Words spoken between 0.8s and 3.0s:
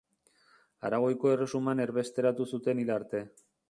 Aragoiko Erresuman erbesteratu zuten hil